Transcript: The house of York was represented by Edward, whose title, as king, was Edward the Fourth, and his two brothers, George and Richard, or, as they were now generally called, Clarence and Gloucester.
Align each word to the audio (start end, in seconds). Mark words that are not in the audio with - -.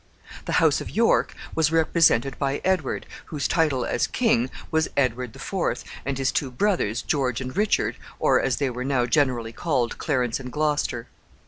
The 0.45 0.53
house 0.53 0.81
of 0.81 0.89
York 0.89 1.35
was 1.53 1.71
represented 1.71 2.39
by 2.39 2.59
Edward, 2.65 3.05
whose 3.25 3.47
title, 3.47 3.85
as 3.85 4.07
king, 4.07 4.49
was 4.71 4.89
Edward 4.97 5.33
the 5.33 5.37
Fourth, 5.37 5.83
and 6.07 6.17
his 6.17 6.31
two 6.31 6.49
brothers, 6.49 7.03
George 7.03 7.39
and 7.39 7.55
Richard, 7.55 7.97
or, 8.17 8.41
as 8.41 8.57
they 8.57 8.71
were 8.71 8.83
now 8.83 9.05
generally 9.05 9.53
called, 9.53 9.99
Clarence 9.99 10.39
and 10.39 10.51
Gloucester. 10.51 11.05